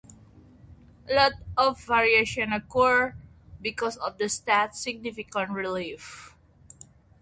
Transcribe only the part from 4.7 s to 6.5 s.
significant relief.